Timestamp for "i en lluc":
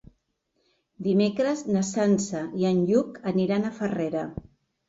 2.63-3.23